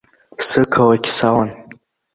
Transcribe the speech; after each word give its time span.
Сықалақь 0.47 1.09
салан. 1.17 1.49